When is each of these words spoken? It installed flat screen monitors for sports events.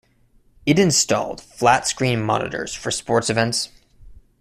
It 0.65 0.79
installed 0.79 1.39
flat 1.39 1.85
screen 1.87 2.23
monitors 2.23 2.73
for 2.73 2.89
sports 2.89 3.29
events. 3.29 3.69